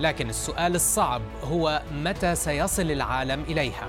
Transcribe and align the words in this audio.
لكن 0.00 0.28
السؤال 0.28 0.74
الصعب 0.74 1.22
هو 1.44 1.82
متى 1.92 2.34
سيصل 2.34 2.90
العالم 2.90 3.42
إليها؟ 3.42 3.88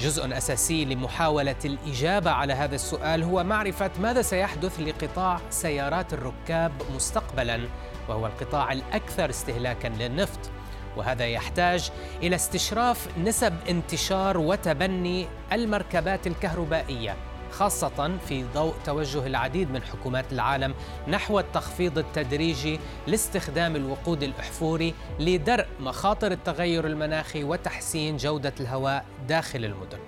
جزء 0.00 0.36
أساسي 0.36 0.84
لمحاولة 0.84 1.56
الإجابة 1.64 2.30
على 2.30 2.52
هذا 2.52 2.74
السؤال 2.74 3.22
هو 3.22 3.44
معرفة 3.44 3.90
ماذا 4.00 4.22
سيحدث 4.22 4.80
لقطاع 4.80 5.40
سيارات 5.50 6.12
الركاب 6.12 6.72
مستقبلا 6.94 7.60
وهو 8.08 8.26
القطاع 8.26 8.72
الأكثر 8.72 9.30
استهلاكا 9.30 9.88
للنفط. 9.88 10.50
وهذا 10.96 11.26
يحتاج 11.26 11.90
إلى 12.22 12.36
استشراف 12.36 13.08
نسب 13.18 13.54
انتشار 13.68 14.38
وتبني 14.38 15.26
المركبات 15.52 16.26
الكهربائية. 16.26 17.16
خاصة 17.52 18.18
في 18.28 18.44
ضوء 18.54 18.74
توجه 18.84 19.26
العديد 19.26 19.70
من 19.70 19.82
حكومات 19.82 20.32
العالم 20.32 20.74
نحو 21.08 21.38
التخفيض 21.38 21.98
التدريجي 21.98 22.80
لاستخدام 23.06 23.76
الوقود 23.76 24.22
الأحفوري 24.22 24.94
لدرء 25.20 25.66
مخاطر 25.80 26.32
التغير 26.32 26.86
المناخي 26.86 27.44
وتحسين 27.44 28.16
جودة 28.16 28.54
الهواء 28.60 29.04
داخل 29.28 29.64
المدن. 29.64 29.98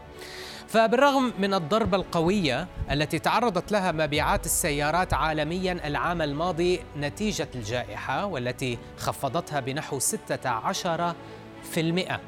فبالرغم 0.69 1.33
من 1.39 1.55
الضربة 1.55 1.97
القوية 1.97 2.67
التي 2.91 3.19
تعرضت 3.19 3.72
لها 3.72 3.92
مبيعات 3.92 4.47
السيارات 4.47 5.15
عالميا 5.15 5.87
العام 5.87 6.22
الماضي 6.22 6.81
نتيجة 6.97 7.48
الجائحة 7.55 8.27
والتي 8.27 8.78
خفضتها 8.98 9.61
بنحو 9.61 9.98
16 9.98 11.15
في 11.62 11.81
المئة 11.81 12.20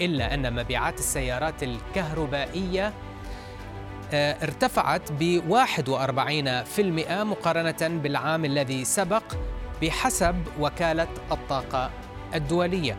إلا 0.00 0.34
أن 0.34 0.52
مبيعات 0.54 0.98
السيارات 0.98 1.62
الكهربائية 1.62 2.92
ارتفعت 4.14 5.12
ب 5.12 5.40
41% 5.48 7.24
مقارنة 7.24 8.00
بالعام 8.02 8.44
الذي 8.44 8.84
سبق 8.84 9.22
بحسب 9.82 10.36
وكالة 10.60 11.08
الطاقة 11.32 11.90
الدولية. 12.34 12.96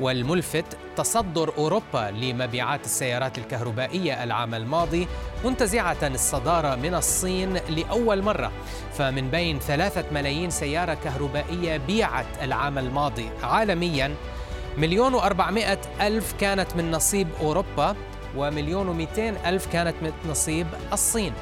والملفت 0.00 0.64
تصدر 0.96 1.52
أوروبا 1.58 2.10
لمبيعات 2.10 2.84
السيارات 2.84 3.38
الكهربائية 3.38 4.24
العام 4.24 4.54
الماضي 4.54 5.08
منتزعة 5.44 5.96
الصدارة 6.02 6.74
من 6.74 6.94
الصين 6.94 7.52
لأول 7.52 8.22
مرة 8.22 8.52
فمن 8.92 9.30
بين 9.30 9.58
ثلاثة 9.58 10.04
ملايين 10.12 10.50
سيارة 10.50 10.94
كهربائية 10.94 11.76
بيعت 11.76 12.26
العام 12.42 12.78
الماضي 12.78 13.30
عالميا. 13.42 14.14
مليون 14.78 15.14
وأربعمائة 15.14 15.78
ألف 16.00 16.34
كانت 16.40 16.76
من 16.76 16.90
نصيب 16.90 17.28
أوروبا 17.40 17.96
ومليون 18.36 18.88
ومئتين 18.88 19.36
ألف 19.46 19.66
كانت 19.72 19.94
من 20.02 20.12
نصيب 20.30 20.66
الصين. 20.92 21.32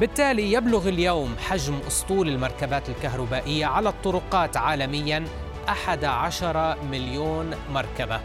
بالتالي 0.00 0.52
يبلغ 0.52 0.88
اليوم 0.88 1.36
حجم 1.38 1.78
أسطول 1.86 2.28
المركبات 2.28 2.88
الكهربائية 2.88 3.66
على 3.66 3.88
الطرقات 3.88 4.56
عالمياً 4.56 5.24
11 5.68 6.76
مليون 6.90 7.54
مركبة. 7.72 8.20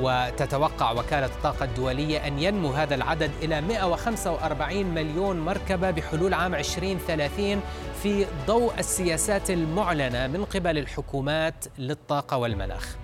وتتوقع 0.00 0.92
وكالة 0.92 1.26
الطاقة 1.26 1.64
الدولية 1.64 2.26
أن 2.26 2.38
ينمو 2.38 2.70
هذا 2.70 2.94
العدد 2.94 3.30
إلى 3.42 3.60
145 3.60 4.86
مليون 4.86 5.40
مركبة 5.40 5.90
بحلول 5.90 6.34
عام 6.34 6.54
2030 6.54 7.60
في 8.02 8.26
ضوء 8.46 8.72
السياسات 8.78 9.50
المعلنة 9.50 10.26
من 10.26 10.44
قبل 10.44 10.78
الحكومات 10.78 11.64
للطاقة 11.78 12.36
والمناخ. 12.36 12.96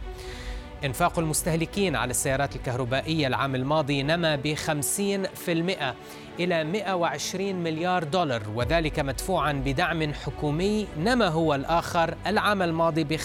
إنفاق 0.85 1.19
المستهلكين 1.19 1.97
على 1.97 2.11
السيارات 2.11 2.57
الكهربائية 2.57 3.27
العام 3.27 3.55
الماضي 3.55 4.03
نما 4.03 4.37
ب 4.37 4.55
50% 4.55 4.69
إلى 6.41 6.65
120 6.65 7.55
مليار 7.55 8.05
دولار 8.05 8.43
وذلك 8.55 9.01
مدفوعا 9.01 9.53
بدعم 9.53 10.13
حكومي 10.13 10.87
نما 10.99 11.29
هو 11.29 11.55
الآخر 11.55 12.15
العام 12.27 12.63
الماضي 12.63 13.05
ب 13.05 13.17
25% 13.17 13.21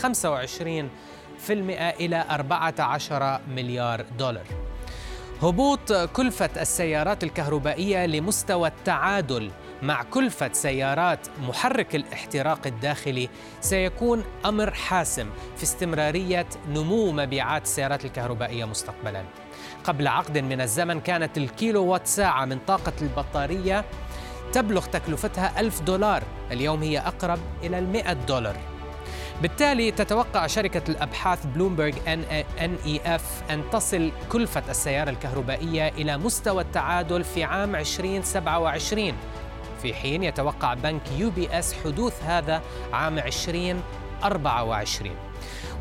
إلى 1.50 2.26
14 2.30 3.42
مليار 3.56 4.06
دولار. 4.20 4.46
هبوط 5.42 5.94
كلفة 5.94 6.50
السيارات 6.62 7.24
الكهربائية 7.24 8.06
لمستوى 8.06 8.68
التعادل 8.68 9.52
مع 9.82 10.04
كلفة 10.04 10.54
سيارات 10.54 11.28
محرك 11.48 11.96
الاحتراق 11.96 12.68
الداخلي 12.68 13.30
سيكون 13.62 14.24
أمر 14.46 14.74
حاسم 14.74 15.30
في 15.58 15.64
استمرارية 15.64 16.48
نمو 16.70 17.12
مبيعات 17.12 17.64
السيارات 17.64 18.06
الكهربائية 18.06 18.66
مستقبلا. 18.66 19.24
قبل 19.84 20.08
عقد 20.08 20.38
من 20.38 20.62
الزمن 20.62 21.00
كانت 21.00 21.38
الكيلو 21.38 21.86
وات 21.86 22.08
ساعة 22.08 22.46
من 22.46 22.60
طاقة 22.68 22.94
البطارية 23.02 23.86
تبلغ 24.54 24.86
تكلفتها 24.86 25.60
ألف 25.60 25.82
دولار. 25.82 26.24
اليوم 26.52 26.84
هي 26.84 27.00
أقرب 27.00 27.40
إلى 27.64 27.80
المئة 27.80 28.14
دولار. 28.14 28.56
بالتالي 29.42 29.92
تتوقع 29.92 30.48
شركة 30.48 30.92
الأبحاث 30.92 31.46
بلومبرج 31.46 31.94
إف 33.06 33.44
أن 33.50 33.64
تصل 33.72 34.12
كلفة 34.32 34.64
السيارة 34.70 35.10
الكهربائية 35.10 35.88
إلى 35.88 36.18
مستوى 36.18 36.62
التعادل 36.64 37.24
في 37.24 37.44
عام 37.44 37.76
2027 37.76 39.14
في 39.82 39.94
حين 39.94 40.24
يتوقع 40.24 40.74
بنك 40.74 41.02
يو 41.18 41.30
بي 41.30 41.60
إس 41.60 41.74
حدوث 41.84 42.24
هذا 42.24 42.62
عام 42.94 43.18
2024 43.18 45.12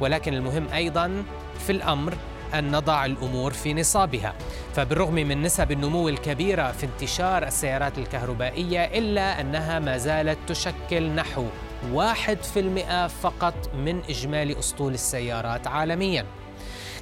ولكن 0.00 0.34
المهم 0.34 0.68
أيضا 0.68 1.24
في 1.58 1.72
الأمر 1.72 2.14
أن 2.54 2.70
نضع 2.70 3.04
الأمور 3.04 3.52
في 3.52 3.74
نصابها. 3.74 4.34
فبالرغم 4.74 5.14
من 5.14 5.42
نسب 5.42 5.72
النمو 5.72 6.08
الكبيرة 6.08 6.72
في 6.72 6.86
انتشار 6.86 7.46
السيارات 7.46 7.98
الكهربائية 7.98 8.84
إلا 8.84 9.40
أنها 9.40 9.78
ما 9.78 9.98
زالت 9.98 10.38
تشكل 10.46 11.10
نحو 11.10 11.46
1% 11.94 13.06
فقط 13.06 13.54
من 13.74 14.02
إجمالي 14.08 14.58
أسطول 14.58 14.94
السيارات 14.94 15.66
عالمياً. 15.66 16.39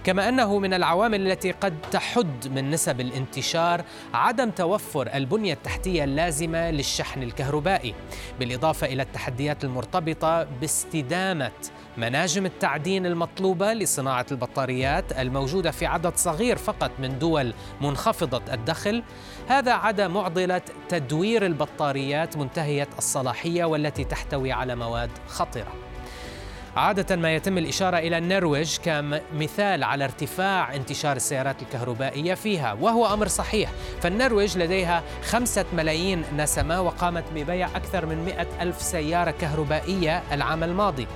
كما 0.04 0.28
أنه 0.28 0.58
من 0.58 0.74
العوامل 0.74 1.26
التي 1.26 1.50
قد 1.50 1.74
تحد 1.92 2.48
من 2.48 2.70
نسب 2.70 3.00
الانتشار 3.00 3.84
عدم 4.14 4.50
توفر 4.50 5.10
البنية 5.14 5.52
التحتية 5.52 6.04
اللازمة 6.04 6.70
للشحن 6.70 7.22
الكهربائي 7.22 7.94
بالإضافة 8.40 8.86
إلى 8.86 9.02
التحديات 9.02 9.64
المرتبطة 9.64 10.42
باستدامة 10.44 11.52
مناجم 11.96 12.46
التعدين 12.46 13.06
المطلوبة 13.06 13.72
لصناعة 13.72 14.26
البطاريات 14.30 15.18
الموجودة 15.18 15.70
في 15.70 15.86
عدد 15.86 16.16
صغير 16.16 16.56
فقط 16.56 16.90
من 16.98 17.18
دول 17.18 17.54
منخفضة 17.80 18.42
الدخل. 18.52 19.02
هذا 19.48 19.72
عدا 19.72 20.08
معضلة 20.08 20.62
تدوير 20.88 21.46
البطاريات 21.46 22.36
منتهية 22.36 22.88
الصلاحية 22.98 23.64
والتي 23.64 24.04
تحتوي 24.04 24.52
على 24.52 24.76
مواد 24.76 25.10
خطرة. 25.28 25.87
عادة 26.78 27.16
ما 27.16 27.34
يتم 27.34 27.58
الإشارة 27.58 27.98
إلى 27.98 28.18
النرويج 28.18 28.76
كمثال 28.84 29.84
على 29.84 30.04
ارتفاع 30.04 30.74
انتشار 30.74 31.16
السيارات 31.16 31.62
الكهربائية 31.62 32.34
فيها 32.34 32.72
وهو 32.72 33.14
أمر 33.14 33.28
صحيح. 33.28 33.70
فالنرويج 34.02 34.58
لديها 34.58 35.02
خمسة 35.24 35.64
ملايين 35.72 36.24
نسمة 36.36 36.82
وقامت 36.82 37.24
ببيع 37.34 37.68
أكثر 37.76 38.06
من 38.06 38.24
مئة 38.24 38.46
ألف 38.62 38.82
سيارة 38.82 39.30
كهربائية 39.30 40.22
العام 40.32 40.64
الماضي. 40.64 41.06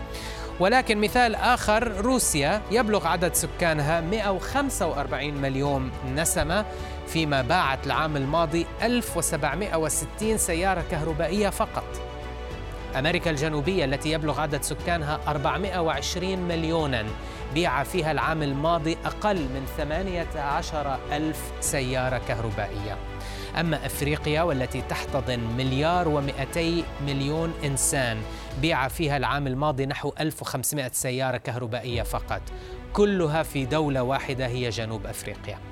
ولكن 0.61 0.99
مثال 0.99 1.35
آخر 1.35 1.93
روسيا 2.00 2.62
يبلغ 2.70 3.06
عدد 3.06 3.35
سكانها 3.35 4.00
145 4.00 5.35
مليون 5.35 5.91
نسمة 6.17 6.64
فيما 7.06 7.43
باعت 7.43 7.87
العام 7.87 8.17
الماضي 8.17 8.67
1760 8.82 10.38
سيارة 10.38 10.85
كهربائية 10.91 11.49
فقط. 11.49 12.12
أمريكا 12.99 13.31
الجنوبية 13.31 13.85
التي 13.85 14.12
يبلغ 14.12 14.41
عدد 14.41 14.62
سكانها 14.62 15.21
420 15.29 16.39
مليوناً 16.39 17.05
بيع 17.55 17.83
فيها 17.83 18.12
العام 18.12 18.43
الماضي 18.43 18.97
أقل 19.05 19.37
من 19.37 19.67
18 19.77 20.99
ألف 21.12 21.53
سيارة 21.61 22.19
كهربائية. 22.29 22.97
أما 23.61 23.87
أفريقيا 23.87 24.43
والتي 24.43 24.83
تحتضن 24.83 25.41
مليار 25.41 26.23
و200 26.23 26.59
مليون 27.06 27.53
إنسان 27.65 28.19
بيع 28.61 28.89
فيها 28.89 29.17
العام 29.17 29.47
الماضي 29.47 29.87
نحو 29.87 30.12
1500 30.21 30.91
سيارة 30.93 31.37
كهربائية 31.37 32.03
فقط. 32.03 32.43
كلها 32.93 33.43
في 33.43 33.65
دولة 33.65 34.03
واحدة 34.03 34.47
هي 34.47 34.69
جنوب 34.69 35.06
أفريقيا. 35.06 35.72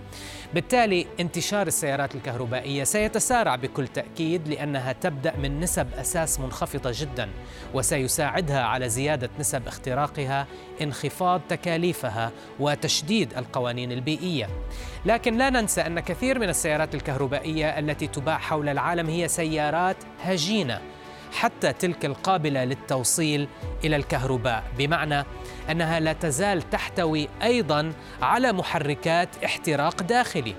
بالتالي 0.55 1.07
انتشار 1.21 1.67
السيارات 1.67 2.15
الكهربائية 2.15 2.85
سيتسارع 2.85 3.57
بكل 3.57 3.89
تأكيد 3.89 4.49
لأنها 4.49 4.93
تبدأ 4.93 5.37
من 5.37 5.61
نسب 5.61 5.87
أساس 5.95 6.41
منخفضة 6.41 6.93
جدا 6.95 7.29
وسيساعدها 7.75 8.63
على 8.63 8.89
زيادة 8.89 9.31
نسب 9.41 9.67
اختراقها 9.67 10.47
انخفاض 10.83 11.41
تكاليفها 11.49 12.31
وتشديد 12.61 13.35
القوانين 13.35 13.93
البيئية. 13.93 14.49
لكن 15.07 15.39
لا 15.39 15.51
ننسى 15.51 15.81
أن 15.81 16.01
كثير 16.01 16.39
من 16.39 16.49
السيارات 16.49 16.95
الكهربائية 16.95 17.79
التي 17.79 18.07
تباع 18.07 18.39
حول 18.39 18.69
العالم 18.69 19.09
هي 19.09 19.29
سيارات 19.29 19.97
هجينة 20.23 20.81
حتى 21.33 21.73
تلك 21.73 22.05
القابلة 22.05 22.65
للتوصيل 22.65 23.49
إلى 23.85 23.97
الكهرباء. 23.97 24.65
بمعنى 24.79 25.25
أنها 25.71 26.01
لا 26.01 26.13
تزال 26.13 26.71
تحتوي 26.71 27.29
أيضا 27.43 27.93
على 28.23 28.53
محركات 28.53 29.29
احتراق 29.45 30.03
داخلي. 30.03 30.55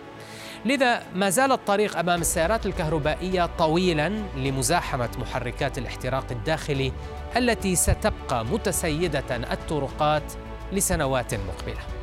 لذا 0.66 1.04
ما 1.16 1.30
زال 1.30 1.52
الطريق 1.52 1.98
أمام 1.98 2.22
السيارات 2.22 2.66
الكهربائية 2.66 3.50
طويلا 3.58 4.10
لمزاحمة 4.36 5.10
محركات 5.20 5.78
الاحتراق 5.78 6.26
الداخلي 6.32 6.92
التي 7.38 7.76
ستبقى 7.76 8.46
متسيدة 8.46 9.36
الطرقات 9.52 10.34
لسنوات 10.72 11.34
مقبلة. 11.34 12.01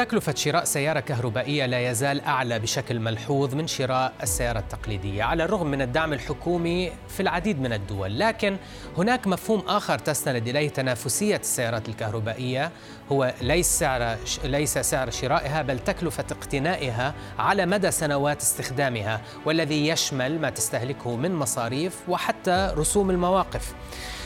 تكلفة 0.00 0.34
شراء 0.34 0.64
سيارة 0.64 1.00
كهربائية 1.00 1.66
لا 1.66 1.90
يزال 1.90 2.20
أعلى 2.20 2.58
بشكل 2.58 3.00
ملحوظ 3.00 3.54
من 3.54 3.66
شراء 3.66 4.12
السيارة 4.22 4.58
التقليدية 4.58 5.22
على 5.22 5.44
الرغم 5.44 5.66
من 5.66 5.82
الدعم 5.82 6.12
الحكومي 6.12 6.92
في 7.08 7.20
العديد 7.20 7.60
من 7.60 7.72
الدول. 7.72 8.18
لكن 8.18 8.56
هناك 8.98 9.26
مفهوم 9.26 9.60
آخر 9.60 9.98
تستند 9.98 10.48
إليه 10.48 10.68
تنافسية 10.68 11.36
السيارات 11.36 11.88
الكهربائية 11.88 12.70
هو 13.12 13.34
ليس 13.40 13.78
سعر 13.78 14.16
ليس 14.44 14.78
سعر 14.78 15.10
شرائها 15.10 15.62
بل 15.62 15.78
تكلفة 15.78 16.24
اقتنائها 16.30 17.14
على 17.38 17.66
مدى 17.66 17.90
سنوات 17.90 18.40
استخدامها 18.40 19.20
والذي 19.44 19.88
يشمل 19.88 20.40
ما 20.40 20.50
تستهلكه 20.50 21.16
من 21.16 21.34
مصاريف 21.34 21.98
وحتى 22.08 22.72
رسوم 22.76 23.10
المواقف. 23.10 23.74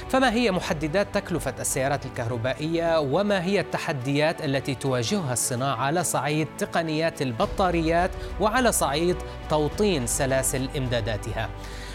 فما 0.09 0.33
هي 0.33 0.51
محددات 0.51 1.15
تكلفة 1.15 1.55
السيارات 1.61 2.06
الكهربائية 2.06 3.01
وما 3.01 3.45
هي 3.45 3.61
التحديات 3.61 4.45
التي 4.45 4.75
تواجهها 4.75 5.33
الصناعة 5.33 5.77
على 5.77 6.05
صعيد 6.05 6.49
تقنيات 6.59 7.23
البطاريات 7.23 8.11
وعلى 8.41 8.73
صعيد 8.73 9.17
توطين 9.51 10.06
سلاسل 10.06 10.69
إمداداتها؟ 10.77 11.51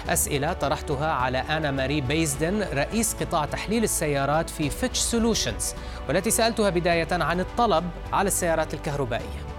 أسئلة 0.10 0.54
طرحتها 0.54 1.12
على 1.12 1.38
أنا 1.38 1.72
ماري 1.72 2.02
بيزدن 2.02 2.64
رئيس 2.74 3.16
قطاع 3.16 3.46
تحليل 3.46 3.84
السيارات 3.84 4.50
في 4.50 4.70
فيتش 4.70 4.98
سولوشنز 4.98 5.74
والتي 6.08 6.32
سألتها 6.32 6.70
بداية 6.70 7.08
عن 7.12 7.40
الطلب 7.40 7.90
على 8.14 8.28
السيارات 8.28 8.74
الكهربائية. 8.74 9.50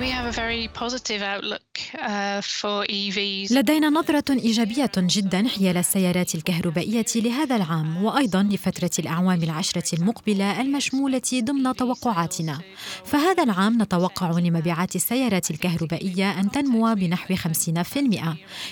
Uh, 0.00 1.69
لدينا 3.50 3.90
نظرة 3.90 4.24
إيجابية 4.30 4.90
جدا 4.96 5.48
حيال 5.48 5.76
السيارات 5.76 6.34
الكهربائية 6.34 7.06
لهذا 7.16 7.56
العام 7.56 8.04
وأيضا 8.04 8.42
لفترة 8.42 8.90
الأعوام 8.98 9.42
العشرة 9.42 9.98
المقبلة 9.98 10.60
المشمولة 10.60 11.20
ضمن 11.34 11.76
توقعاتنا. 11.76 12.60
فهذا 13.04 13.42
العام 13.42 13.82
نتوقع 13.82 14.30
لمبيعات 14.30 14.96
السيارات 14.96 15.50
الكهربائية 15.50 16.40
أن 16.40 16.50
تنمو 16.50 16.94
بنحو 16.94 17.34
50% 17.34 17.38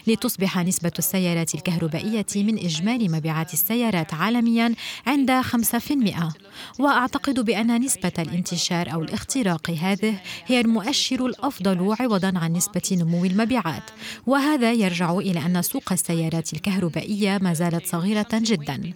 لتصبح 0.06 0.59
نسبة 0.59 0.93
السيارات 0.99 1.55
الكهربائية 1.55 2.27
من 2.37 2.59
إجمالي 2.59 3.09
مبيعات 3.09 3.53
السيارات 3.53 4.15
عالميا 4.15 4.75
عند 5.06 5.41
5% 5.41 6.79
وأعتقد 6.79 7.41
بأن 7.41 7.81
نسبة 7.81 8.12
الانتشار 8.19 8.93
أو 8.93 9.03
الاختراق 9.03 9.71
هذه 9.71 10.21
هي 10.47 10.61
المؤشر 10.61 11.27
الأفضل 11.27 11.97
عوضا 12.00 12.33
عن 12.37 12.53
نسبة 12.53 12.98
نمو 12.99 13.25
المبيعات. 13.25 13.83
وهذا 14.27 14.73
يرجع 14.73 15.19
إلى 15.19 15.47
أن 15.47 15.62
سوق 15.62 15.93
السيارات 15.93 16.53
الكهربائية 16.53 17.39
ما 17.43 17.55
زالت 17.55 17.87
صغيرة 17.87 18.29
جدا. 18.33 18.93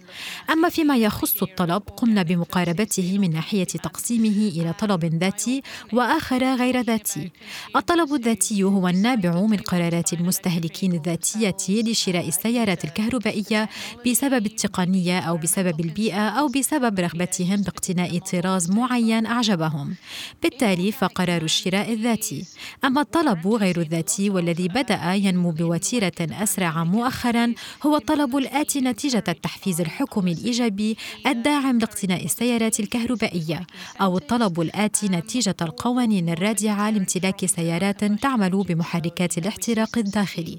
أما 0.49 0.69
فيما 0.69 0.97
يخص 0.97 1.43
الطلب 1.43 1.81
قمنا 1.97 2.23
بمقاربته 2.23 3.17
من 3.19 3.33
ناحية 3.33 3.63
تقسيمه 3.63 4.51
إلى 4.55 4.73
طلب 4.73 5.05
ذاتي 5.05 5.61
وآخر 5.93 6.55
غير 6.55 6.81
ذاتي. 6.81 7.31
الطلب 7.75 8.13
الذاتي 8.13 8.63
هو 8.63 8.87
النابع 8.87 9.41
من 9.41 9.57
قرارات 9.57 10.13
المستهلكين 10.13 10.93
الذاتية 10.93 11.55
لشراء 11.69 12.27
السيارات 12.27 12.85
الكهربائية 12.85 13.69
بسبب 14.07 14.45
التقنية 14.45 15.19
أو 15.19 15.37
بسبب 15.37 15.79
البيئة 15.79 16.29
أو 16.29 16.47
بسبب 16.47 16.99
رغبتهم 16.99 17.61
باقتناء 17.61 18.19
طراز 18.19 18.71
معين 18.71 19.25
أعجبهم. 19.25 19.95
بالتالي 20.43 20.91
فقرار 20.91 21.41
الشراء 21.41 21.93
الذاتي. 21.93 22.45
أما 22.85 23.01
الطلب 23.01 23.47
غير 23.47 23.81
الذاتي 23.83 24.29
والذي 24.29 24.67
بدأ 24.67 25.13
ينمو 25.13 25.51
بوتيرة 25.51 26.11
أسرع 26.21 26.83
مؤخرا 26.83 27.53
هو 27.85 27.95
الطلب 27.95 28.37
الآتي 28.37 28.81
نتيجة 28.81 29.23
التحفيز 29.27 29.81
الحكومي 29.81 30.31
الإيجابي 30.31 30.97
الداعم 31.27 31.79
لاقتناء 31.79 32.25
السيارات 32.25 32.79
الكهربائية 32.79 33.67
أو 34.01 34.17
الطلب 34.17 34.61
الآتي 34.61 35.07
نتيجة 35.07 35.55
القوانين 35.61 36.29
الرادعة 36.29 36.89
لامتلاك 36.89 37.45
سيارات 37.45 38.05
تعمل 38.05 38.49
بمحركات 38.49 39.37
الاحتراق 39.37 39.97
الداخلي. 39.97 40.57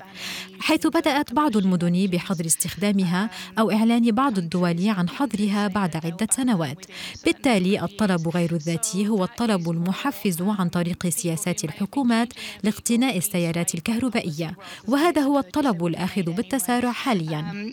حيث 0.60 0.86
بدأت 0.86 1.32
بعض 1.32 1.56
المدن 1.56 2.06
بحظر 2.06 2.46
استخدامها 2.46 3.30
أو 3.58 3.70
إعلان 3.70 4.10
بعض 4.10 4.38
الدول 4.38 4.88
عن 4.88 5.08
حظرها 5.08 5.68
بعد 5.68 5.96
عدة 5.96 6.28
سنوات. 6.30 6.86
بالتالي 7.24 7.84
الطلب 7.84 8.28
غير 8.28 8.52
الذاتي 8.52 9.08
هو 9.08 9.24
الطلب 9.24 9.70
المحفز 9.70 10.42
عن 10.42 10.68
طريق 10.68 11.08
سياسات 11.08 11.64
الحكومات 11.64 12.28
لاقتناء 12.62 13.13
السيارات 13.16 13.74
الكهربائية 13.74 14.56
وهذا 14.88 15.22
هو 15.22 15.38
الطلب 15.38 15.86
الآخذ 15.86 16.22
بالتسارع 16.22 16.92
حاليا 16.92 17.72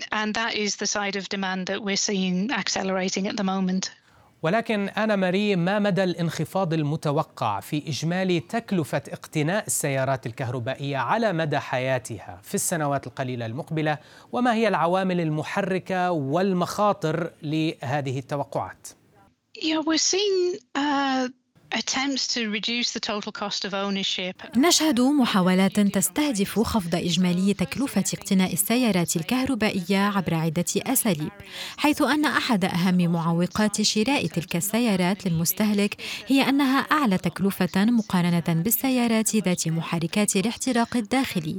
ولكن 4.43 4.89
أنا 4.89 5.15
ماري 5.15 5.55
ما 5.55 5.79
مدى 5.79 6.03
الانخفاض 6.03 6.73
المتوقع 6.73 7.59
في 7.59 7.83
إجمالي 7.87 8.39
تكلفة 8.39 9.01
اقتناء 9.09 9.67
السيارات 9.67 10.25
الكهربائية 10.25 10.97
على 10.97 11.33
مدى 11.33 11.59
حياتها 11.59 12.39
في 12.43 12.55
السنوات 12.55 13.07
القليلة 13.07 13.45
المقبلة 13.45 13.97
وما 14.31 14.53
هي 14.53 14.67
العوامل 14.67 15.21
المحركة 15.21 16.11
والمخاطر 16.11 17.31
لهذه 17.43 18.19
التوقعات؟ 18.19 18.87
Yeah, 19.57 19.81
we're 19.85 19.97
seeing 19.97 20.57
uh, 20.75 21.27
نشهد 24.57 25.01
محاولات 25.01 25.79
تستهدف 25.79 26.59
خفض 26.59 26.95
إجمالي 26.95 27.53
تكلفة 27.53 28.03
اقتناء 28.13 28.53
السيارات 28.53 29.15
الكهربائية 29.15 29.97
عبر 29.97 30.33
عدة 30.33 30.65
أساليب، 30.77 31.31
حيث 31.77 32.01
أن 32.01 32.25
أحد 32.25 32.65
أهم 32.65 32.97
معوقات 32.97 33.81
شراء 33.81 34.27
تلك 34.27 34.55
السيارات 34.55 35.27
للمستهلك 35.27 35.95
هي 36.27 36.49
أنها 36.49 36.79
أعلى 36.79 37.17
تكلفة 37.17 37.85
مقارنة 37.85 38.43
بالسيارات 38.63 39.35
ذات 39.35 39.67
محركات 39.67 40.35
الاحتراق 40.35 40.97
الداخلي. 40.97 41.55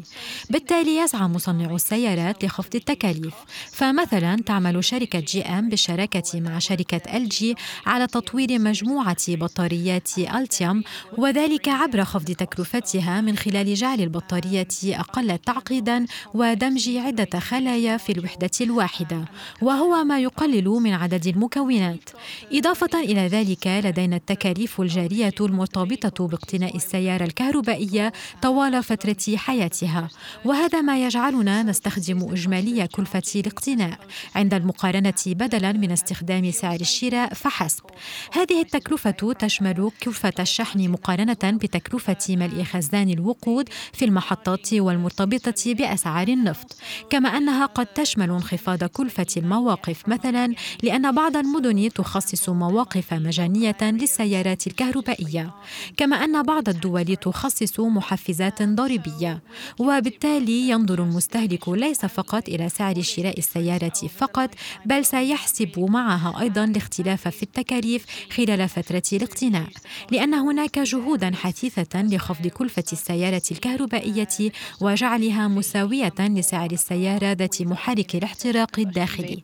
بالتالي 0.51 0.97
يسعى 0.97 1.29
مصنعو 1.29 1.77
السيارات 1.77 2.45
لخفض 2.45 2.75
التكاليف، 2.75 3.35
فمثلا 3.73 4.37
تعمل 4.47 4.85
شركة 4.85 5.21
جي 5.21 5.43
أم 5.43 5.69
بالشراكة 5.69 6.41
مع 6.41 6.59
شركة 6.59 7.17
إل 7.17 7.29
جي 7.29 7.55
على 7.87 8.07
تطوير 8.07 8.59
مجموعة 8.59 9.17
بطاريات 9.29 10.02
ألتيام 10.19 10.85
وذلك 11.19 11.69
عبر 11.69 12.05
خفض 12.05 12.31
تكلفتها 12.31 13.21
من 13.21 13.37
خلال 13.37 13.75
جعل 13.75 14.01
البطارية 14.01 14.69
أقل 14.85 15.39
تعقيدا 15.39 16.07
ودمج 16.35 16.97
عدة 16.97 17.41
خلايا 17.41 17.97
في 17.97 18.13
الوحدة 18.13 18.51
الواحدة 18.61 19.25
وهو 19.63 20.05
ما 20.05 20.21
يقلل 20.21 20.69
من 20.69 20.93
عدد 20.93 21.27
المكونات. 21.27 22.11
إضافة 22.53 23.01
إلى 23.01 23.27
ذلك 23.27 23.67
لدينا 23.67 24.17
التكاليف 24.17 24.81
الجارية 24.81 25.35
المرتبطة 25.41 26.27
باقتناء 26.27 26.77
السيارة 26.77 27.25
الكهربائية 27.25 28.13
طوال 28.43 28.83
فترة 28.83 29.37
حياتها 29.37 30.09
وهذا 30.45 30.81
ما 30.81 31.07
يجعلنا 31.07 31.63
نستخدم 31.63 32.33
إجمالي 32.33 32.87
كلفة 32.87 33.23
الاقتناء 33.37 33.99
عند 34.35 34.55
المقارنة 34.55 35.23
بدلا 35.27 35.73
من 35.73 35.93
استخدام 35.93 36.51
سعر 36.51 36.81
الشراء 36.81 37.35
فحسب. 37.35 37.85
هذه 38.33 38.61
التكلفة 38.61 39.33
تشمل 39.39 39.91
كلفة 40.03 40.33
الشحن 40.41 40.89
مقارنة 40.89 41.37
بتكلفة 41.43 42.17
ملء 42.29 42.65
خزان 42.65 43.11
الوقود 43.11 43.69
في 43.93 44.05
المحطات 44.05 44.75
والمرتبطة 44.75 45.75
بأسعار 45.75 46.29
النفط؟ 46.29 46.77
كما 47.11 47.29
أنها 47.29 47.67
قد 47.67 47.87
تشمل 47.87 48.31
انخفاض 48.31 48.85
كلفة 48.85 49.27
المواقف 49.37 50.09
مثلا 50.09 50.55
لأن 50.83 51.13
بعض 51.13 51.37
المدن 51.37 51.89
تخصص 51.89 52.49
مواقف 52.49 53.15
مجانية 53.15 53.77
للسيارات 53.83 54.67
الكهربائية 54.67 55.55
كما 55.97 56.17
أن 56.17 56.43
بعض 56.43 56.69
الدول 56.69 57.17
تخصص 57.17 57.81
محفزات 57.81 58.63
ضريبية 58.63 59.43
وبالتالي 59.79 60.69
ينظر 60.69 61.03
المستهلك 61.03 61.69
ليس 61.69 62.07
فقط 62.07 62.49
إلى 62.49 62.69
سعر 62.69 63.03
شراء 63.03 63.39
السيارة 63.39 64.09
فقط 64.19 64.51
بل 64.87 65.05
سيحسب 65.05 65.79
معها 65.79 66.41
أيضا 66.41 66.65
الاختلاف 66.65 67.29
في 67.29 67.43
التكاليف 67.43 68.07
خلال 68.31 68.69
فترة 68.69 69.03
الاقتناء. 69.13 69.69
لأن 70.11 70.35
هناك 70.35 70.79
جهودا 70.79 71.33
حثيثة 71.35 72.03
لخفض 72.03 72.47
كلفة 72.47 72.85
السيارة 72.93 73.43
الكهربائية 73.51 74.53
وجعلها 74.81 75.49
مساوية 75.49 76.15
لسعر 76.21 76.71
السيارة 76.71 77.33
ذات 77.33 77.63
محرك 77.63 78.15
الاحتراق 78.15 78.79
الداخلي. 78.79 79.43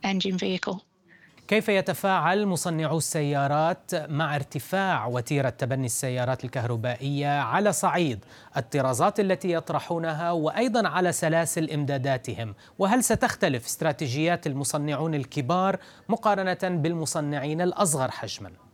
كيف 1.47 1.69
يتفاعل 1.69 2.45
مصنعو 2.45 2.97
السيارات 2.97 3.91
مع 4.09 4.35
ارتفاع 4.35 5.05
وتيرة 5.05 5.49
تبني 5.49 5.85
السيارات 5.85 6.45
الكهربائية 6.45 7.39
على 7.39 7.73
صعيد 7.73 8.19
الطرازات 8.57 9.19
التي 9.19 9.51
يطرحونها 9.51 10.31
وأيضا 10.31 10.87
على 10.87 11.11
سلاسل 11.11 11.71
إمداداتهم؟ 11.71 12.55
وهل 12.79 13.03
ستختلف 13.03 13.65
استراتيجيات 13.65 14.47
المصنعون 14.47 15.15
الكبار 15.15 15.77
مقارنة 16.09 16.59
بالمصنعين 16.63 17.61
الأصغر 17.61 18.11
حجما؟ 18.11 18.68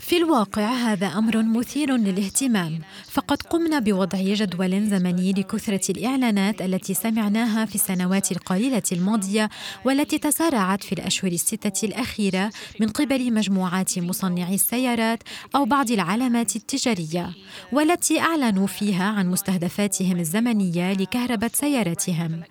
في 0.00 0.16
الواقع 0.16 0.72
هذا 0.72 1.06
أمر 1.06 1.42
مثير 1.42 1.96
للاهتمام، 1.96 2.80
فقد 3.10 3.42
قمنا 3.42 3.78
بوضع 3.78 4.18
جدول 4.20 4.86
زمني 4.86 5.32
لكثرة 5.32 5.90
الإعلانات 5.90 6.62
التي 6.62 6.94
سمعناها 6.94 7.64
في 7.64 7.74
السنوات 7.74 8.32
القليلة 8.32 8.82
الماضية 8.92 9.50
والتي 9.84 10.18
تسارعت 10.18 10.84
في 10.84 10.92
الأشهر 10.92 11.32
الستة 11.32 11.86
الأخيرة 11.86 12.50
من 12.80 12.88
قبل 12.88 13.32
مجموعات 13.32 13.98
مصنعي 13.98 14.54
السيارات 14.54 15.22
أو 15.54 15.64
بعض 15.64 15.90
العلامات 15.90 16.56
التجارية، 16.56 17.30
والتي 17.72 18.20
أعلنوا 18.20 18.66
فيها 18.66 19.04
عن 19.04 19.26
مستهدفاتهم 19.26 20.18
الزمنية 20.20 20.92
لكهرباء 20.92 21.50
سياراتهم. 21.54 22.42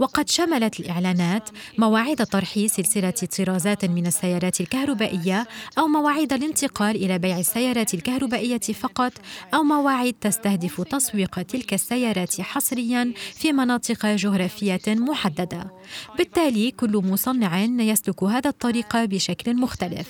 وقد 0.00 0.30
شملت 0.30 0.80
الإعلانات 0.80 1.48
مواعيد 1.78 2.24
طرح 2.24 2.66
سلسلة 2.66 3.14
طرازات 3.24 3.84
من 3.84 4.06
السيارات 4.06 4.60
الكهربائية 4.60 5.46
أو 5.78 5.86
مواعيد 5.86 6.32
الانتقال 6.32 6.96
إلى 6.96 7.18
بيع 7.18 7.38
السيارات 7.38 7.94
الكهربائية 7.94 8.58
فقط 8.58 9.12
أو 9.54 9.62
مواعيد 9.62 10.14
تستهدف 10.20 10.80
تسويق 10.80 11.42
تلك 11.42 11.74
السيارات 11.74 12.40
حصريا 12.40 13.12
في 13.34 13.52
مناطق 13.52 14.06
جغرافية 14.06 14.80
محددة. 14.88 15.70
بالتالي 16.18 16.70
كل 16.70 17.02
مصنع 17.04 17.64
يسلك 17.64 18.22
هذا 18.22 18.50
الطريق 18.50 18.96
بشكل 19.04 19.56
مختلف. 19.56 20.08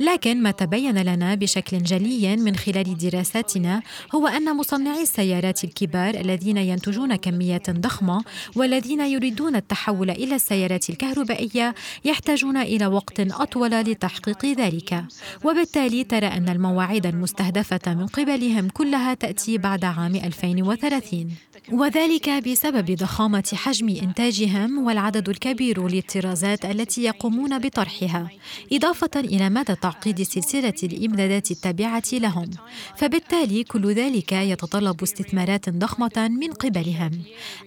لكن 0.00 0.42
ما 0.42 0.50
تبين 0.50 0.98
لنا 0.98 1.34
بشكل 1.34 1.82
جلي 1.82 2.36
من 2.36 2.56
خلال 2.56 2.98
دراساتنا 2.98 3.82
هو 4.14 4.26
أن 4.26 4.56
مصنعي 4.56 5.02
السيارات 5.02 5.64
الكبار 5.64 6.14
الذين 6.14 6.56
ينتجون 6.56 7.16
كميات 7.16 7.70
ضخمة 7.70 8.24
والذين 8.56 9.00
يريدون 9.00 9.56
التحول 9.56 10.10
إلى 10.10 10.34
السيارات 10.34 10.90
الكهربائية 10.90 11.74
يحتاجون 12.04 12.49
يحتاجون 12.50 12.56
إلى 12.56 12.86
وقت 12.86 13.20
أطول 13.20 13.70
لتحقيق 13.70 14.44
ذلك. 14.44 15.04
وبالتالي 15.44 16.04
ترى 16.04 16.26
أن 16.26 16.48
المواعيد 16.48 17.06
المستهدفة 17.06 17.94
من 17.94 18.06
قبلهم 18.06 18.68
كلها 18.68 19.14
تأتي 19.14 19.58
بعد 19.58 19.84
عام 19.84 20.14
2030 20.14 21.30
وذلك 21.72 22.30
بسبب 22.30 22.96
ضخامة 22.96 23.52
حجم 23.54 23.88
إنتاجهم 23.88 24.86
والعدد 24.86 25.28
الكبير 25.28 25.88
للطرازات 25.88 26.64
التي 26.64 27.02
يقومون 27.02 27.58
بطرحها 27.58 28.30
إضافة 28.72 29.10
إلى 29.16 29.50
مدى 29.50 29.74
تعقيد 29.74 30.22
سلسلة 30.22 30.74
الإمدادات 30.82 31.50
التابعة 31.50 32.02
لهم. 32.12 32.50
فبالتالي 32.96 33.64
كل 33.64 33.92
ذلك 33.92 34.32
يتطلب 34.32 35.02
استثمارات 35.02 35.68
ضخمة 35.70 36.28
من 36.40 36.52
قبلهم. 36.52 37.10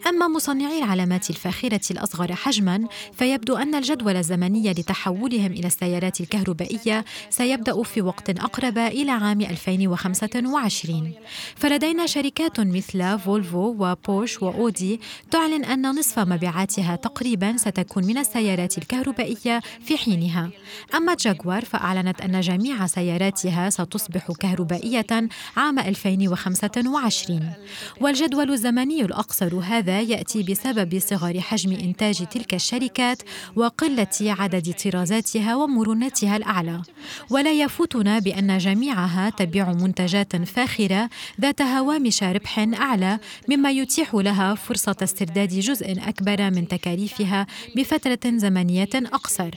أما 0.07 0.27
مصنعي 0.27 0.77
العلامات 0.77 1.29
الفاخرة 1.29 1.91
الأصغر 1.91 2.35
حجما 2.35 2.87
فيبدو 3.13 3.55
أن 3.55 3.75
الجدول 3.75 4.15
الزمني 4.17 4.73
لتحولهم 4.74 5.51
إلى 5.51 5.68
السيارات 5.68 6.22
الكهربائية 6.22 7.06
سيبدأ 7.30 7.84
في 7.84 8.01
وقت 8.01 8.30
أقرب 8.30 8.77
إلى 8.77 9.12
عام 9.12 9.42
2025 9.42 11.13
فلدينا 11.56 12.06
شركات 12.06 12.60
مثل 12.60 13.20
فولفو 13.20 13.75
وبوش 13.80 14.42
وأودي 14.42 15.00
تعلن 15.32 15.65
أن 15.65 15.96
نصف 15.96 16.20
مبيعاتها 16.20 16.96
تقريبا 16.96 17.58
ستكون 17.58 18.06
من 18.06 18.18
السيارات 18.18 18.77
الكهربائية 18.77 19.62
في 19.86 19.98
حينها. 19.98 20.50
أما 20.96 21.15
جاكوار 21.20 21.65
فأعلنت 21.65 22.22
أن 22.22 22.42
جميع 22.42 22.88
سياراتها 22.88 23.70
ستصبح 23.70 24.32
كهربائية 24.32 25.30
عام 25.58 25.80
2025 25.80 27.53
والجدول 28.01 28.51
الزمني 28.51 29.01
الأقصر 29.01 29.56
هذا 29.56 30.01
يأتي 30.01 30.44
بسبب 30.44 31.00
صغر 31.00 31.42
حجم 31.42 31.72
إنتاج 31.72 32.25
تلك 32.25 32.53
الشركات 32.53 33.22
وقلة 33.56 34.08
عدد 34.22 34.62
طرازاتها 34.72 35.55
ومرونتها 35.55 36.38
الأعلى 36.38 36.82
ولا 37.29 37.51
يفوتنا 37.51 38.20
بأن 38.20 38.58
جميعها 38.58 39.29
تبيع 39.29 39.74
منتجات 39.74 40.36
فاخرة 40.36 41.10
ذات 41.41 41.62
هوامش 41.62 42.24
ربح 42.24 42.60
أعلى 42.60 43.20
مما 43.50 43.72
يتيح 43.72 44.15
لها 44.15 44.55
فرصة 44.55 44.96
استرداد 45.03 45.50
جزء 45.50 45.91
أكبر 45.91 46.51
من 46.51 46.67
تكاليفها 46.67 47.48
بفترة 47.75 48.20
زمنية 48.25 48.89
أقصر. 48.96 49.51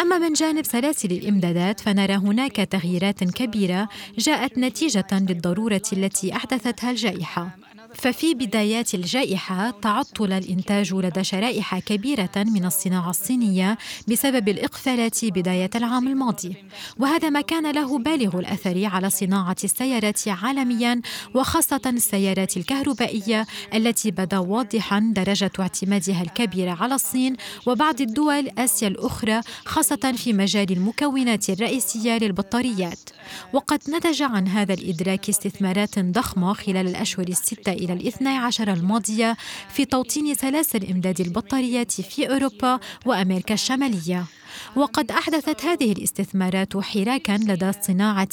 أما 0.00 0.18
من 0.18 0.32
جانب 0.32 0.64
سلاسل 0.64 1.12
الإمدادات 1.12 1.80
فنرى 1.80 2.14
هناك 2.14 2.56
تغييرات 2.56 3.24
كبيرة 3.24 3.88
جاءت 4.18 4.58
نتيجة 4.58 5.06
للضرورة 5.12 5.82
التي 5.92 6.36
أحدثتها 6.36 6.90
الجائحة. 6.90 7.61
ففي 7.94 8.34
بدايات 8.34 8.94
الجائحة 8.94 9.70
تعطل 9.70 10.32
الإنتاج 10.32 10.94
لدى 10.94 11.24
شرائح 11.24 11.78
كبيرة 11.78 12.30
من 12.36 12.64
الصناعة 12.64 13.10
الصينية 13.10 13.78
بسبب 14.08 14.48
الإقفالات 14.48 15.24
بداية 15.24 15.70
العام 15.74 16.08
الماضي. 16.08 16.56
وهذا 16.98 17.30
ما 17.30 17.40
كان 17.40 17.70
له 17.70 17.98
بالغ 17.98 18.38
الأثر 18.38 18.86
على 18.86 19.10
صناعة 19.10 19.56
السيارات 19.64 20.28
عالميا 20.28 21.00
وخاصة 21.34 21.80
السيارات 21.86 22.56
الكهربائية 22.56 23.46
التي 23.74 24.10
بدا 24.10 24.38
واضحا 24.38 25.12
درجة 25.16 25.50
اعتمادها 25.60 26.22
الكبيرة 26.22 26.76
على 26.80 26.94
الصين 26.94 27.36
وبعض 27.66 28.00
الدول 28.00 28.50
آسيا 28.58 28.88
الأخرى 28.88 29.40
خاصة 29.64 30.14
في 30.16 30.32
مجال 30.32 30.72
المكونات 30.72 31.50
الرئيسية 31.50 32.18
للبطاريات. 32.18 33.10
وقد 33.52 33.80
نتج 33.90 34.22
عن 34.22 34.48
هذا 34.48 34.74
الإدراك 34.74 35.28
استثمارات 35.28 35.98
ضخمة 35.98 36.52
خلال 36.52 36.86
الأشهر 36.86 37.28
الستة 37.28 37.72
إلى 37.82 37.92
الاثنى 37.92 38.28
عشر 38.28 38.72
الماضية 38.72 39.36
في 39.68 39.84
توطين 39.84 40.34
سلاسل 40.34 40.90
إمداد 40.90 41.20
البطاريات 41.20 41.92
في 41.92 42.30
أوروبا 42.30 42.80
وأمريكا 43.06 43.54
الشمالية. 43.54 44.24
وقد 44.76 45.10
أحدثت 45.10 45.64
هذه 45.64 45.92
الاستثمارات 45.92 46.76
حراكا 46.76 47.32
لدى 47.32 47.68
الصناعة 47.68 48.28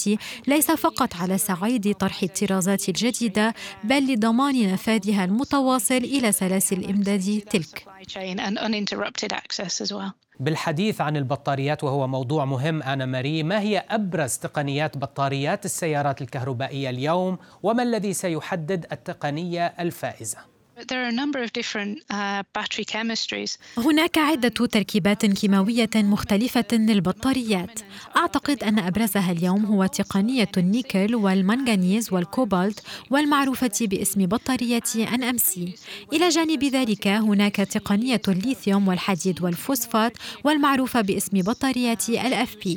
ليس 0.47 0.71
فقط 0.71 1.15
على 1.15 1.37
صعيد 1.37 1.93
طرح 1.93 2.23
الطرازات 2.23 2.89
الجديدة 2.89 3.53
بل 3.83 4.13
لضمان 4.13 4.73
نفاذها 4.73 5.25
المتواصل 5.25 5.95
إلى 5.95 6.31
سلاسل 6.31 6.77
الإمداد 6.77 7.41
تلك. 7.51 7.85
بالحديث 10.39 11.01
عن 11.01 11.17
البطاريات 11.17 11.83
وهو 11.83 12.07
موضوع 12.07 12.45
مهم 12.45 12.83
أنا 12.83 13.05
ماري 13.05 13.43
ما 13.43 13.59
هي 13.59 13.83
أبرز 13.89 14.37
تقنيات 14.37 14.97
بطاريات 14.97 15.65
السيارات 15.65 16.21
الكهربائية 16.21 16.89
اليوم 16.89 17.37
وما 17.63 17.83
الذي 17.83 18.13
سيحدد 18.13 18.85
التقنية 18.91 19.65
الفائزة؟ 19.65 20.58
Uh, 20.79 22.43
هناك 23.77 24.17
عدة 24.17 24.49
تركيبات 24.49 25.25
كيماوية 25.25 25.89
مختلفة 25.95 26.65
للبطاريات. 26.73 27.79
أعتقد 28.17 28.63
أن 28.63 28.79
أبرزها 28.79 29.31
اليوم 29.31 29.65
هو 29.65 29.85
تقنية 29.85 30.47
النيكل 30.57 31.15
والمنغنيز 31.15 32.13
والكوبالت 32.13 32.79
والمعروفة 33.09 33.71
باسم 33.81 34.25
بطارية 34.25 34.79
NMC. 34.95 35.57
إلى 36.13 36.29
جانب 36.29 36.63
ذلك 36.63 37.07
هناك 37.07 37.55
تقنية 37.55 38.21
الليثيوم 38.27 38.87
والحديد 38.87 39.41
والفوسفات 39.41 40.17
والمعروفة 40.43 41.01
باسم 41.01 41.41
بطارية 41.41 41.97
LFP. 41.97 42.67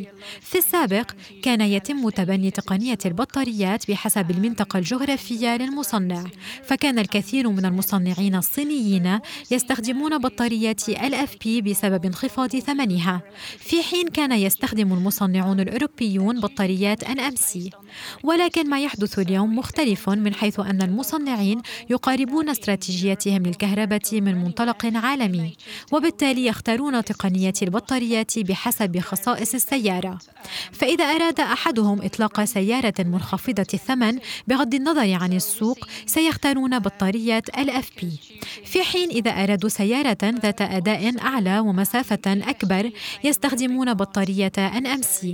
في 0.41 0.59
السابق 0.59 1.11
كان 1.43 1.61
يتم 1.61 2.09
تبني 2.11 2.51
تقنية 2.51 2.99
البطاريات 3.07 3.91
بحسب 3.91 4.31
المنطقة 4.31 4.79
الجغرافية 4.79 5.57
للمصنع، 5.57 6.25
فكان 6.65 6.99
الكثير 6.99 7.49
من 7.49 7.65
المصنعين 7.65 7.92
المصنعين 7.93 8.35
الصينيين 8.35 9.21
يستخدمون 9.51 10.19
بطاريات 10.19 10.81
LFP 10.91 11.47
بسبب 11.63 12.05
انخفاض 12.05 12.57
ثمنها. 12.57 13.23
في 13.59 13.83
حين 13.83 14.09
كان 14.09 14.33
يستخدم 14.33 14.93
المصنعون 14.93 15.61
الأوروبيون 15.61 16.41
بطاريات 16.41 17.05
NMC 17.05 17.71
ولكن 18.25 18.71
ما 18.71 18.81
يحدث 18.81 19.19
اليوم 19.19 19.59
مختلف 19.59 20.11
من 20.11 20.35
حيث 20.35 20.61
أن 20.61 20.83
المصنعين 20.83 21.63
يقاربون 21.91 22.49
استراتيجيتهم 22.49 23.43
للكهرباء 23.43 24.01
من 24.13 24.35
منطلق 24.35 24.87
عالمي 24.95 25.57
وبالتالي 25.93 26.47
يختارون 26.47 27.05
تقنية 27.05 27.55
البطاريات 27.63 28.39
بحسب 28.39 29.01
خصائص 29.01 29.55
السيارة. 29.55 30.19
فإذا 30.73 31.05
أراد 31.05 31.41
أحدهم 31.41 32.03
إطلاق 32.03 32.45
سيارة 32.45 32.95
منخفضة 32.99 33.67
الثمن 33.75 34.19
بغض 34.49 34.75
النظر 34.75 35.13
عن 35.13 35.33
السوق 35.33 35.79
سيختارون 36.07 36.79
بطارية 36.79 37.43
LFP 37.83 38.05
في 38.65 38.83
حين 38.83 39.11
إذا 39.11 39.31
أرادوا 39.31 39.69
سيارة 39.69 40.19
ذات 40.23 40.63
أداء 40.63 41.21
أعلى 41.21 41.59
ومسافة 41.59 42.19
أكبر 42.27 42.91
يستخدمون 43.25 43.95
بطارية 43.95 44.53
NMC 44.57 45.27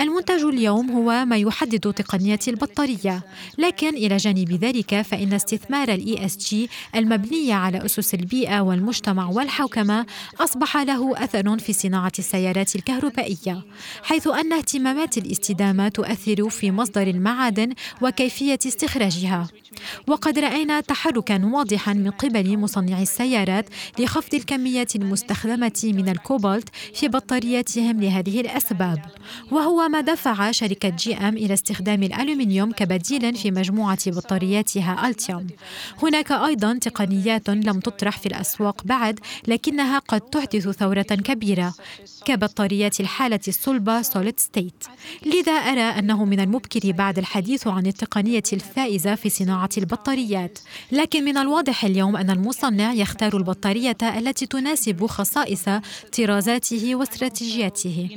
المنتج 0.00 0.44
اليوم 0.44 0.90
هو 0.90 1.24
ما 1.24 1.36
يحدد 1.36 1.92
تقنية 1.92 2.38
البطارية 2.48 3.22
لكن 3.58 3.88
إلى 3.88 4.16
جانب 4.16 4.52
ذلك 4.52 5.02
فإن 5.02 5.32
استثمار 5.32 5.88
ال 5.94 6.18
ESG 6.18 6.54
المبني 6.96 7.52
على 7.52 7.84
أسس 7.84 8.14
البيئة 8.14 8.60
والمجتمع 8.60 9.26
والحوكمة 9.26 10.06
أصبح 10.40 10.76
له 10.76 11.24
أثر 11.24 11.58
في 11.58 11.72
صناعة 11.72 12.12
السيارات 12.18 12.76
الكهربائية 12.76 13.62
حيث 14.02 14.26
أن 14.26 14.52
اهتمامات 14.52 15.18
الاستدامة 15.18 15.88
تؤثر 15.88 16.50
في 16.50 16.70
مصدر 16.70 17.02
المعادن 17.02 17.72
وكيفية 18.02 18.58
استخراجها. 18.66 19.48
وقد 20.06 20.38
رأينا 20.38 20.80
تحركا 20.80 21.44
واضحا 21.44 21.92
من 21.92 22.10
قبل 22.10 22.58
مصنعي 22.58 23.02
السيارات 23.02 23.66
لخفض 23.98 24.34
الكميات 24.34 24.96
المستخدمة 24.96 25.80
من 25.84 26.08
الكوبالت 26.08 26.68
في 26.94 27.08
بطارياتهم 27.08 28.00
لهذه 28.00 28.40
الأسباب. 28.40 29.04
وهو 29.50 29.88
ما 29.88 30.00
دفع 30.00 30.50
شركة 30.50 30.88
جي 30.88 31.16
أم 31.16 31.36
إلى 31.36 31.54
استخدام 31.54 32.02
الألومنيوم 32.02 32.72
كبديل 32.72 33.34
في 33.34 33.50
مجموعة 33.50 34.10
بطارياتها 34.10 35.08
ألتيوم. 35.08 35.46
هناك 36.02 36.32
أيضا 36.32 36.78
تقنيات 36.78 37.50
لم 37.50 37.80
تطرح 37.80 38.18
في 38.18 38.26
الأسواق 38.26 38.82
بعد 38.84 39.20
لكنها 39.48 39.98
قد 39.98 40.20
تحدث 40.20 40.68
ثورة 40.68 41.02
كبيرة 41.02 41.74
كبطاريات 42.24 43.00
الحالة 43.00 43.40
الصلبة 43.48 44.02
solid 44.02 44.40
state 44.40 44.84
لذا 45.26 45.52
أرى 45.52 45.98
أنه 45.98 46.24
من 46.24 46.40
المبكر 46.40 46.92
بعد 46.92 47.18
الحديث 47.18 47.66
عن 47.66 47.86
التقنية 47.86 48.42
الفائزة 48.52 49.14
في 49.14 49.28
صناعة 49.28 49.59
البطاريات. 49.78 50.58
لكن 50.92 51.24
من 51.24 51.36
الواضح 51.36 51.84
اليوم 51.84 52.16
أن 52.16 52.30
المصنع 52.30 52.92
يختار 52.92 53.36
البطارية 53.36 53.96
التي 54.02 54.46
تناسب 54.46 55.06
خصائص 55.06 55.64
طرازاته 56.16 56.94
واستراتيجياته. 56.94 58.08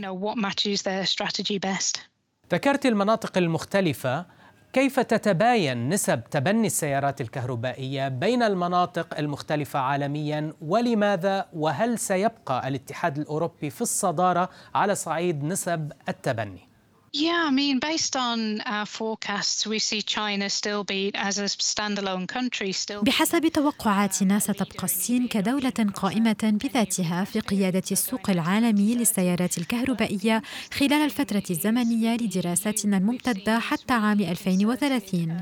ذكرت 2.54 2.86
المناطق 2.86 3.38
المختلفة. 3.38 4.26
كيف 4.74 5.00
تتباين 5.00 5.90
نسب 5.90 6.24
تبني 6.32 6.68
السيارات 6.68 7.22
الكهربائية 7.22 8.08
بين 8.08 8.44
المناطق 8.44 9.18
المختلفة 9.18 9.80
عالميا؟ 9.80 10.54
ولماذا؟ 10.62 11.46
وهل 11.54 12.00
سيبقى 12.00 12.68
الاتحاد 12.68 13.18
الأوروبي 13.18 13.70
في 13.70 13.82
الصدارة 13.82 14.50
على 14.76 14.96
صعيد 14.96 15.44
نسب 15.44 15.92
التبني؟ 16.10 16.73
Yeah, 17.16 17.46
I 17.50 17.52
mean, 17.52 17.78
based 17.78 18.16
on 18.16 18.62
our 18.66 18.88
forecasts, 18.88 19.68
we 19.68 19.78
see 19.78 20.02
China 20.02 20.50
still 20.50 20.84
be 20.84 21.12
as 21.14 21.38
a 21.38 21.44
standalone 21.44 22.28
country 22.28 22.72
still. 22.72 23.04
بحسب 23.04 23.48
توقعاتنا 23.48 24.40
ستبقى 24.40 24.84
الصين 24.84 25.28
كدولة 25.28 25.70
قائمة 25.96 26.36
بذاتها 26.64 27.24
في 27.24 27.40
قيادة 27.40 27.84
السوق 27.92 28.30
العالمي 28.30 28.96
للسيارات 28.96 29.58
الكهربائية 29.58 30.42
خلال 30.74 30.94
الفترة 30.94 31.44
الزمنية 31.50 32.16
لدراساتنا 32.16 32.98
الممتدة 32.98 33.60
حتى 33.60 33.94
عام 33.94 34.20
2030. 34.20 35.42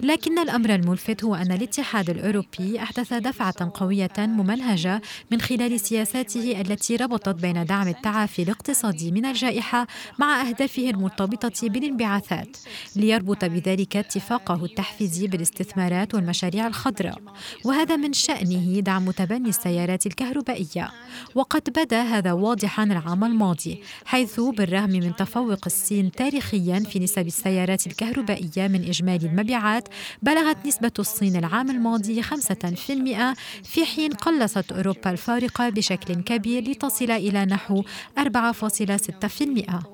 لكن 0.00 0.38
الأمر 0.38 0.74
الملفت 0.74 1.24
هو 1.24 1.34
أن 1.34 1.52
الاتحاد 1.52 2.10
الأوروبي 2.10 2.82
أحدث 2.82 3.12
دفعة 3.14 3.70
قوية 3.74 4.12
ممنهجة 4.18 5.02
من 5.30 5.40
خلال 5.40 5.80
سياساته 5.80 6.60
التي 6.60 6.96
ربطت 6.96 7.34
بين 7.34 7.64
دعم 7.64 7.88
التعافي 7.88 8.42
الاقتصادي 8.42 9.10
من 9.12 9.24
الجائحة 9.26 9.86
مع 10.18 10.40
أهدافه 10.48 10.90
المرتبطة 11.04 11.68
بالانبعاثات 11.68 12.56
ليربط 12.96 13.44
بذلك 13.44 13.96
اتفاقه 13.96 14.64
التحفيزي 14.64 15.26
بالاستثمارات 15.26 16.14
والمشاريع 16.14 16.66
الخضراء. 16.66 17.18
وهذا 17.64 17.96
من 17.96 18.12
شأنه 18.12 18.80
دعم 18.80 19.10
تبني 19.10 19.48
السيارات 19.48 20.06
الكهربائية. 20.06 20.90
وقد 21.34 21.62
بدا 21.70 22.02
هذا 22.02 22.32
واضحا 22.32 22.84
العام 22.84 23.24
الماضي 23.24 23.82
حيث 24.04 24.40
بالرغم 24.40 24.90
من 24.90 25.16
تفوق 25.16 25.60
الصين 25.66 26.12
تاريخيا 26.12 26.80
في 26.80 26.98
نسب 26.98 27.26
السيارات 27.26 27.86
الكهربائية 27.86 28.68
من 28.68 28.84
إجمالي 28.84 29.26
المبيعات 29.26 29.88
بلغت 30.22 30.66
نسبة 30.66 30.92
الصين 30.98 31.36
العام 31.36 31.70
الماضي 31.70 32.22
5% 32.22 32.26
في 33.64 33.84
حين 33.84 34.12
قلصت 34.12 34.72
أوروبا 34.72 35.10
الفارقة 35.10 35.68
بشكل 35.68 36.14
كبير 36.14 36.62
لتصل 36.70 37.10
إلى 37.10 37.44
نحو 37.44 37.82
4.6% 38.18 39.93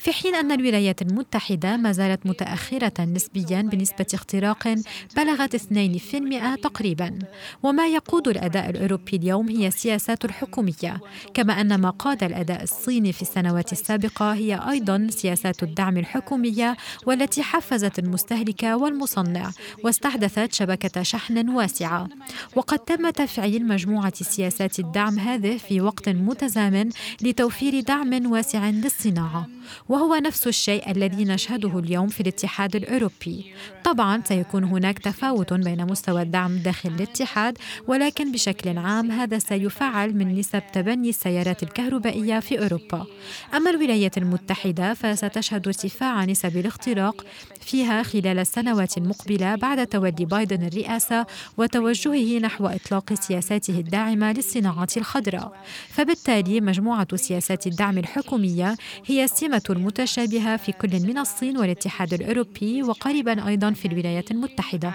في 0.00 0.12
حين 0.12 0.34
أن 0.34 0.52
الولايات 0.52 1.02
المتحدة 1.02 1.76
ما 1.76 1.92
زالت 1.92 2.26
متأخرة 2.26 3.04
نسبيا 3.04 3.62
بنسبة 3.62 4.06
اختراق 4.14 4.74
بلغت 5.16 5.54
2% 5.56 6.56
تقريبا. 6.62 7.18
وما 7.62 7.86
يقود 7.86 8.28
الأداء 8.28 8.70
الأوروبي 8.70 9.16
اليوم 9.16 9.48
هي 9.48 9.66
السياسات 9.66 10.24
الحكومية 10.24 11.00
كما 11.34 11.60
أن 11.60 11.80
ما 11.80 11.90
قاد 11.90 12.24
الأداء 12.24 12.62
الصيني 12.62 13.12
في 13.12 13.22
السنوات 13.22 13.72
السابقة 13.72 14.34
هي 14.34 14.60
أيضا 14.70 15.06
سياسات 15.10 15.62
الدعم 15.62 15.96
الحكومية 15.96 16.76
والتي 17.06 17.42
حفزت 17.42 17.98
المستهلك 17.98 18.62
والمصنع 18.62 19.50
واستحدثت 19.84 20.52
شبكة 20.52 21.02
شحن 21.02 21.48
واسعة. 21.48 22.08
وقد 22.56 22.78
تم 22.78 23.10
تفعيل 23.10 23.66
مجموعة 23.66 24.14
سياسات 24.14 24.78
الدعم 24.78 25.18
هذه 25.18 25.56
في 25.56 25.80
وقت 25.80 26.08
متزامن 26.08 26.90
لتوفير 27.22 27.80
دعم 27.80 28.32
واسع 28.32 28.70
للصناعة. 28.70 29.46
وهو 29.88 30.14
نفس 30.14 30.46
الشيء 30.46 30.90
الذي 30.90 31.24
نشهده 31.24 31.78
اليوم 31.78 32.08
في 32.08 32.20
الاتحاد 32.20 32.76
الأوروبي. 32.76 33.52
طبعا 33.84 34.22
سيكون 34.24 34.64
هناك 34.64 34.98
تفاوت 34.98 35.52
بين 35.52 35.86
مستوى 35.86 36.22
الدعم 36.22 36.56
داخل 36.56 36.88
الاتحاد 36.88 37.58
ولكن 37.88 38.32
بشكل 38.32 38.78
عام 38.78 39.10
هذا 39.10 39.38
سيفعل 39.38 40.14
من 40.16 40.38
نسب 40.38 40.62
تبني 40.72 41.08
السيارات 41.08 41.62
الكهربائية 41.62 42.40
في 42.40 42.62
أوروبا. 42.62 43.06
أما 43.54 43.70
الولايات 43.70 44.18
المتحدة 44.18 44.94
فستشهد 44.94 45.66
ارتفاع 45.66 46.24
نسب 46.24 46.56
الاختراق 46.56 47.24
فيها 47.60 48.02
خلال 48.02 48.38
السنوات 48.38 48.98
المقبلة 48.98 49.54
بعد 49.54 49.86
تولي 49.86 50.24
بايدن 50.24 50.66
الرئاسة 50.66 51.26
وتوجهه 51.56 52.38
نحو 52.38 52.66
إطلاق 52.66 53.14
سياساته 53.14 53.78
الداعمة 53.78 54.32
للصناعات 54.32 54.96
الخضراء. 54.96 55.52
فبالتالي 55.88 56.60
مجموعة 56.60 57.06
سياسات 57.14 57.66
الدعم 57.66 57.98
الحكومية 57.98 58.76
هي 59.06 59.24
السمة 59.24 59.55
المتشابهة 59.70 60.56
في 60.56 60.72
كل 60.72 61.00
من 61.06 61.18
الصين 61.18 61.58
والاتحاد 61.58 62.14
الأوروبي 62.14 62.82
وقريبا 62.82 63.48
أيضا 63.48 63.72
في 63.72 63.88
الولايات 63.88 64.30
المتحدة. 64.30 64.88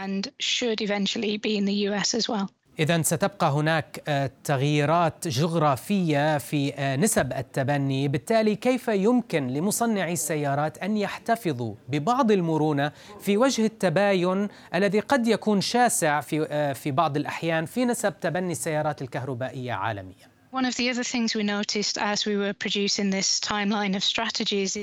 إذا 2.79 3.01
ستبقى 3.01 3.51
هناك 3.51 4.03
آه، 4.07 4.31
تغييرات 4.43 5.27
جغرافية 5.27 6.37
في 6.37 6.73
آه، 6.75 6.95
نسب 6.95 7.33
التبني، 7.33 8.07
بالتالي 8.07 8.55
كيف 8.55 8.87
يمكن 8.87 9.47
لمصنعي 9.47 10.13
السيارات 10.13 10.77
أن 10.77 10.97
يحتفظوا 10.97 11.75
ببعض 11.89 12.31
المرونة 12.31 12.91
في 13.19 13.37
وجه 13.37 13.65
التباين 13.65 14.47
الذي 14.75 14.99
قد 14.99 15.27
يكون 15.27 15.61
شاسع 15.61 16.21
في 16.21 16.47
آه، 16.49 16.73
في 16.73 16.91
بعض 16.91 17.17
الأحيان 17.17 17.65
في 17.65 17.85
نسب 17.85 18.19
تبني 18.19 18.51
السيارات 18.51 19.01
الكهربائية 19.01 19.73
عالميا؟ 19.73 20.30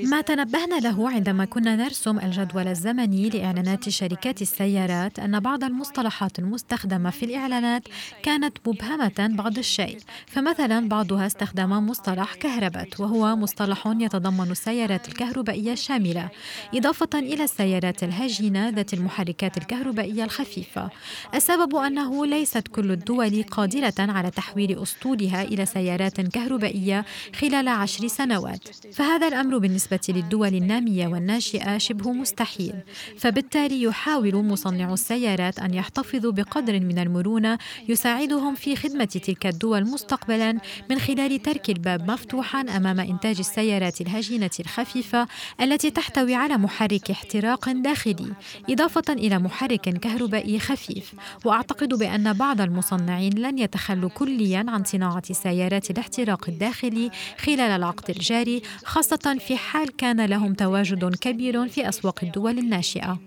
ما 0.05 0.21
تنبهنا 0.21 0.75
له 0.79 1.09
عندما 1.09 1.45
كنا 1.45 1.75
نرسم 1.75 2.19
الجدول 2.19 2.67
الزمني 2.67 3.29
لإعلانات 3.29 3.89
شركات 3.89 4.41
السيارات 4.41 5.19
أن 5.19 5.39
بعض 5.39 5.63
المصطلحات 5.63 6.39
المستخدمة 6.39 7.09
في 7.09 7.25
الإعلانات 7.25 7.83
كانت 8.23 8.57
مبهمة 8.67 9.11
بعض 9.19 9.57
الشيء. 9.57 9.97
فمثلا 10.27 10.87
بعضها 10.87 11.25
استخدم 11.27 11.69
مصطلح 11.69 12.33
كهربت 12.35 12.99
وهو 12.99 13.35
مصطلح 13.35 13.83
يتضمن 13.99 14.51
السيارات 14.51 15.07
الكهربائية 15.07 15.73
الشاملة 15.73 16.29
إضافة 16.73 17.09
إلى 17.19 17.43
السيارات 17.43 18.03
الهجينة 18.03 18.69
ذات 18.69 18.93
المحركات 18.93 19.57
الكهربائية 19.57 20.23
الخفيفة. 20.23 20.89
السبب 21.35 21.75
أنه 21.75 22.25
ليست 22.25 22.67
كل 22.67 22.91
الدول 22.91 23.43
قادرة 23.43 23.93
على 23.99 24.31
تحويل 24.31 24.81
أسطولها 24.83 25.43
إلى 25.43 25.58
إلى 25.59 25.65
سيارات 25.65 26.21
كهربائية 26.21 27.05
خلال 27.35 27.67
عشر 27.67 28.07
سنوات. 28.07 28.67
فهذا 28.93 29.27
الأمر 29.27 29.57
بالنسبة 29.57 29.99
للدول 30.09 30.55
النامية 30.55 31.07
والناشئة 31.07 31.77
شبه 31.77 32.11
مستحيل. 32.11 32.73
فبالتالي 33.17 33.81
يحاول 33.81 34.35
مصنعو 34.35 34.93
السيارات 34.93 35.59
أن 35.59 35.73
يحتفظوا 35.73 36.31
بقدر 36.31 36.79
من 36.79 36.99
المرونة 36.99 37.57
يساعدهم 37.89 38.55
في 38.55 38.75
خدمة 38.75 39.05
تلك 39.05 39.45
الدول 39.45 39.83
مستقبلا 39.83 40.57
من 40.89 40.99
خلال 40.99 41.41
ترك 41.41 41.69
الباب 41.69 42.11
مفتوحا 42.11 42.61
أمام 42.61 42.99
إنتاج 42.99 43.39
السيارات 43.39 44.01
الهجينة 44.01 44.49
الخفيفة 44.59 45.27
التي 45.61 45.91
تحتوي 45.91 46.35
على 46.35 46.57
محرك 46.57 47.11
احتراق 47.11 47.71
داخلي 47.71 48.33
إضافة 48.69 49.13
إلى 49.13 49.39
محرك 49.39 49.81
كهربائي 49.81 50.59
خفيف. 50.59 51.13
وأعتقد 51.45 51.93
بأن 51.93 52.33
بعض 52.33 52.61
المصنعين 52.61 53.33
لن 53.33 53.59
يتخلوا 53.59 54.09
كليا 54.09 54.65
عن 54.67 54.83
صناعة 54.83 55.33
سيارات 55.33 55.48
الاحتراق 55.91 56.49
الداخلي 56.49 57.11
خلال 57.37 57.59
العقد 57.59 58.09
الجاري 58.09 58.61
خاصة 58.85 59.37
في 59.39 59.57
حال 59.57 59.95
كان 59.97 60.25
لهم 60.25 60.53
تواجد 60.53 61.15
كبير 61.15 61.67
في 61.67 61.89
أسواق 61.89 62.19
الدول 62.23 62.57
الناشئة. 62.59 63.19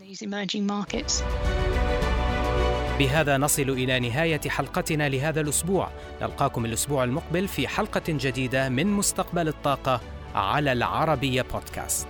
بهذا 2.99 3.39
نصل 3.39 3.71
إلى 3.71 4.01
نهاية 4.01 4.41
حلقتنا 4.49 5.09
لهذا 5.09 5.41
الأسبوع. 5.41 5.89
نلقاكم 6.23 6.65
الأسبوع 6.65 7.05
المقبل 7.05 7.49
في 7.49 7.69
حلقة 7.69 8.03
جديدة 8.09 8.69
من 8.69 8.87
مستقبل 8.87 9.49
الطاقة 9.49 10.01
على 10.35 10.73
العربية 10.73 11.43
بودكاست. 11.43 12.09